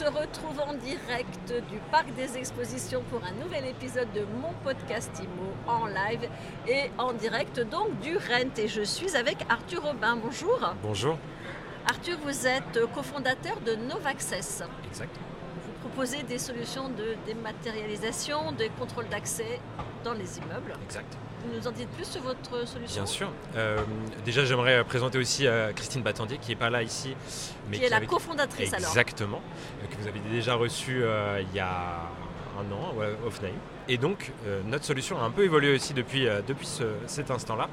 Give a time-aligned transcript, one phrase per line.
[0.00, 5.10] se retrouve en direct du Parc des Expositions pour un nouvel épisode de mon podcast
[5.22, 6.26] IMO en live
[6.66, 8.56] et en direct donc du Rent.
[8.56, 10.16] Et je suis avec Arthur Robin.
[10.16, 10.58] Bonjour.
[10.82, 11.18] Bonjour.
[11.86, 14.62] Arthur, vous êtes cofondateur de Novaccess.
[14.88, 15.14] Exact.
[15.82, 19.60] Vous proposez des solutions de dématérialisation, de contrôle d'accès
[20.04, 20.74] dans les immeubles.
[20.84, 21.16] Exact.
[21.44, 23.32] Vous nous en dites plus sur votre solution Bien sûr.
[23.56, 23.78] Euh,
[24.24, 27.16] déjà, j'aimerais présenter aussi euh, Christine Battendier, qui n'est pas là ici.
[27.70, 28.90] Mais qui, est la cofondatrice alors.
[28.90, 29.40] Exactement.
[29.82, 32.10] Euh, que vous avez déjà reçue euh, il y a
[32.58, 33.52] un an, ouais, Offname.
[33.90, 37.32] Et donc, euh, notre solution a un peu évolué aussi depuis, euh, depuis ce, cet
[37.32, 37.68] instant-là.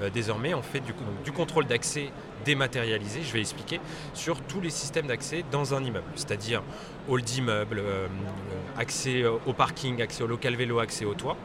[0.00, 2.08] Euh, désormais, on fait du, donc, du contrôle d'accès
[2.46, 3.78] dématérialisé, je vais expliquer,
[4.14, 6.62] sur tous les systèmes d'accès dans un immeuble, c'est-à-dire
[7.06, 7.82] hall d'immeuble,
[8.78, 11.36] accès au parking, accès au local vélo, accès au toit.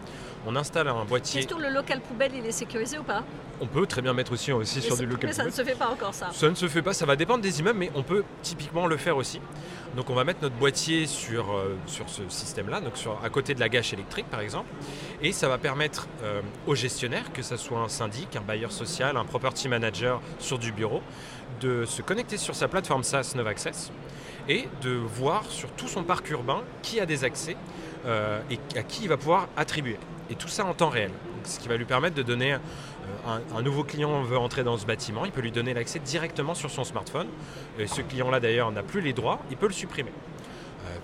[0.48, 1.42] On installe un boîtier.
[1.42, 3.26] Question le local poubelle, il est sécurisé ou pas?
[3.60, 5.36] On peut très bien mettre aussi, aussi sur du local mais poubelle.
[5.36, 6.30] ça ne se fait pas encore ça.
[6.32, 8.96] Ça ne se fait pas, ça va dépendre des immeubles, mais on peut typiquement le
[8.96, 9.42] faire aussi.
[9.96, 12.82] Donc on va mettre notre boîtier sur, euh, ce système-là,
[13.24, 14.70] à côté de la gâche électrique par exemple,
[15.22, 19.18] et ça va permettre euh, aux gestionnaires, que ce soit un syndic, un bailleur social,
[19.18, 21.02] un property manager sur du bureau,
[21.62, 23.92] de se connecter sur sa plateforme SaaS Novaccess
[24.50, 27.56] et de voir sur tout son parc urbain qui a des accès
[28.06, 29.98] euh, et à qui il va pouvoir attribuer.
[30.30, 31.12] Et tout ça en temps réel.
[31.46, 32.58] Ce qui va lui permettre de donner euh,
[33.56, 36.70] un, nouveau client veut entrer dans ce bâtiment, il peut lui donner l'accès directement sur
[36.70, 37.28] son smartphone.
[37.80, 40.12] Et ce client-là d'ailleurs n'a plus les droits, il peut le supprimer.
[40.86, 40.98] Euh,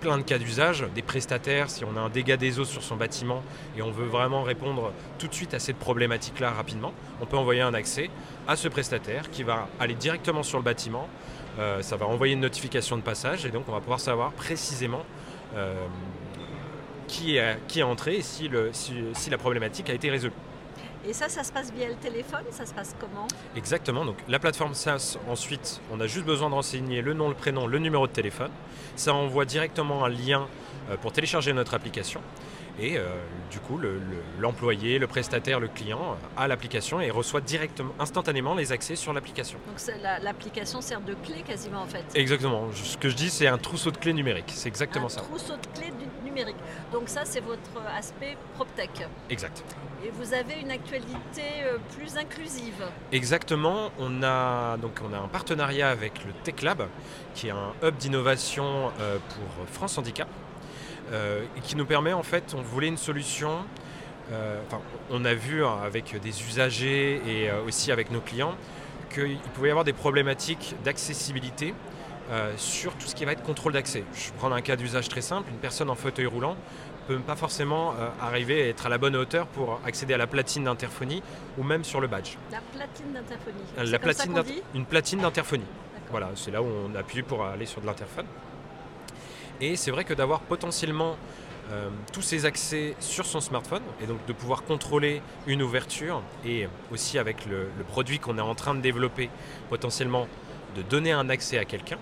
[0.00, 2.96] plein de cas d'usage, des prestataires, si on a un dégât des eaux sur son
[2.96, 3.42] bâtiment
[3.76, 7.60] et on veut vraiment répondre tout de suite à cette problématique-là rapidement, on peut envoyer
[7.60, 8.08] un accès
[8.48, 11.06] à ce prestataire qui va aller directement sur le bâtiment.
[11.58, 15.04] Euh, ça va envoyer une notification de passage et donc on va pouvoir savoir précisément
[17.10, 20.32] qui est, qui est entré et si, le, si, si la problématique a été résolue.
[21.06, 23.26] Et ça, ça se passe via le téléphone Ça se passe comment?
[23.56, 24.04] Exactement.
[24.04, 27.66] Donc la plateforme SaaS, ensuite, on a juste besoin de renseigner le nom, le prénom,
[27.66, 28.50] le numéro de téléphone.
[28.96, 30.46] Ça envoie directement un lien
[30.90, 32.20] euh, pour télécharger notre application.
[32.78, 33.08] Et euh,
[33.50, 33.78] du coup,
[34.38, 38.96] l'employé, le, le, le, prestataire, le client a l'application et reçoit directement, instantanément les accès
[38.96, 39.58] sur l'application.
[39.66, 42.68] Donc l'application la, sert de clé quasiment en fait Exactement.
[42.72, 44.50] Ce que je dis, c'est un trousseau de clés numérique.
[44.54, 45.20] C'est exactement un ça.
[45.20, 45.89] Un trousseau de clés
[46.40, 46.62] numérique.
[46.92, 49.06] Donc ça, c'est votre aspect PropTech.
[49.28, 49.64] Exact.
[50.04, 52.82] Et vous avez une actualité euh, plus inclusive.
[53.12, 53.90] Exactement.
[53.98, 56.86] On a, donc, on a un partenariat avec le Tech Lab,
[57.34, 60.28] qui est un hub d'innovation euh, pour France Handicap.
[61.12, 63.50] Euh, et qui nous permet en fait, on voulait une solution.
[64.32, 64.60] Euh,
[65.10, 68.54] on a vu avec des usagers et euh, aussi avec nos clients
[69.12, 71.74] qu'il pouvait y avoir des problématiques d'accessibilité
[72.30, 74.04] euh, sur tout ce qui va être contrôle d'accès.
[74.14, 76.56] Je prends un cas d'usage très simple, une personne en fauteuil roulant
[77.10, 80.28] peut pas forcément euh, arriver à être à la bonne hauteur pour accéder à la
[80.28, 81.22] platine d'interphonie
[81.58, 82.36] ou même sur le badge.
[82.52, 83.90] La platine d'interphonie.
[83.90, 85.64] La platine une platine d'interphonie.
[86.10, 88.26] Voilà, c'est là où on appuie pour aller sur de l'interphone.
[89.60, 91.16] Et c'est vrai que d'avoir potentiellement
[91.72, 96.68] euh, tous ces accès sur son smartphone et donc de pouvoir contrôler une ouverture et
[96.92, 99.30] aussi avec le, le produit qu'on est en train de développer,
[99.68, 100.28] potentiellement
[100.76, 101.98] de donner un accès à quelqu'un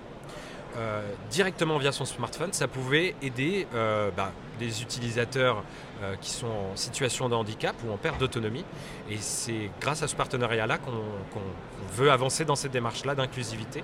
[0.77, 5.65] euh, directement via son smartphone, ça pouvait aider euh, bah, des utilisateurs
[6.03, 8.65] euh, qui sont en situation de handicap ou en perte d'autonomie.
[9.11, 13.83] Et c'est grâce à ce partenariat-là qu'on qu qu veut avancer dans cette démarche-là d'inclusivité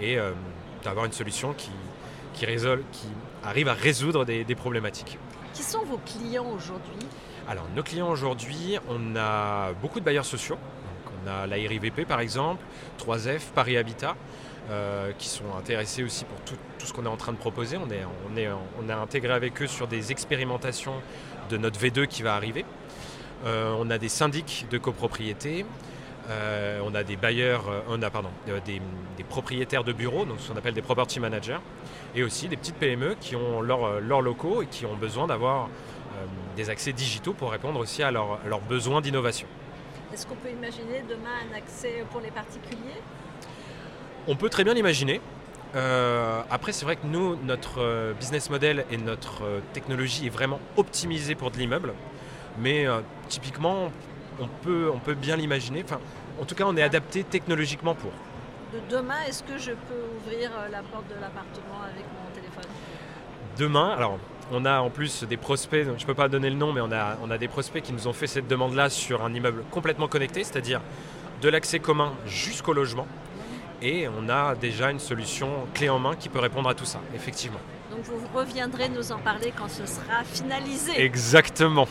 [0.00, 0.32] et euh,
[0.84, 1.70] d'avoir une solution qui,
[2.34, 3.08] qui, résolve, qui
[3.44, 5.18] arrive à résoudre des, des problématiques.
[5.54, 7.06] Qui sont vos clients aujourd'hui?
[7.48, 10.56] Alors, nos clients aujourd'hui, on a beaucoup de bailleurs sociaux.
[10.56, 12.62] Donc, on a la RIVP par exemple,
[12.98, 14.14] 3F, Paris Habitat.
[14.70, 17.78] Euh, qui sont intéressés aussi pour tout, ce qu'on est en train de proposer.
[17.78, 18.48] On est, on, est,
[18.78, 20.92] on a intégré avec eux sur des expérimentations
[21.48, 22.66] de notre V2 qui va arriver.
[23.46, 25.64] Euh, on a des syndics de copropriété,
[26.28, 28.28] euh, on a des bailleurs, on a pardon,
[28.66, 28.82] des,
[29.26, 31.60] propriétaires de bureaux, donc ce qu'on appelle des property managers,
[32.14, 35.70] et aussi des petites PME qui ont leurs leur locaux et qui ont besoin d'avoir
[36.56, 39.46] des accès digitaux pour répondre aussi à leurs leur besoins d'innovation.
[40.12, 43.00] Est-ce qu'on peut imaginer demain un accès pour les particuliers?
[44.28, 45.20] On peut très bien l'imaginer.
[45.74, 51.34] Euh, après, c'est vrai que nous, notre business model et notre technologie est vraiment optimisée
[51.34, 51.94] pour de l'immeuble.
[52.58, 53.90] Mais euh, typiquement,
[54.40, 55.82] on peut, on peut bien l'imaginer.
[55.84, 56.00] Enfin,
[56.40, 58.12] en tout cas, on est adapté technologiquement pour.
[58.72, 62.70] De demain, est-ce que je peux ouvrir euh, la porte de l'appartement avec mon téléphone?
[63.56, 64.18] Demain, alors
[64.52, 66.92] on a en plus des prospects, je ne peux pas donner le nom, mais on
[66.92, 70.06] a, on a des prospects qui nous ont fait cette demande-là sur un immeuble complètement
[70.06, 70.80] connecté, c'est-à-dire
[71.42, 73.06] de l'accès commun jusqu'au logement
[73.82, 77.00] et on a déjà une solution clé en main qui peut répondre à tout ça,
[77.14, 77.60] effectivement.
[77.90, 81.00] Donc vous reviendrez nous en parler quand ce sera finalisé.
[81.00, 81.88] Exactement.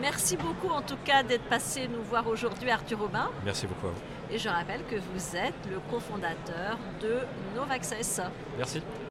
[0.00, 3.30] Merci beaucoup en tout cas d'être passé nous voir aujourd'hui Arthur Aubin.
[3.44, 4.34] Merci beaucoup à vous.
[4.34, 7.18] Et je rappelle que vous êtes le cofondateur de
[7.56, 8.20] Novaccess.
[8.56, 8.82] Merci.